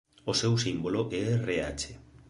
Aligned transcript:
O 0.31 0.33
seu 0.41 0.53
símbolo 0.63 1.01
é 1.23 1.23
Rh. 1.45 1.49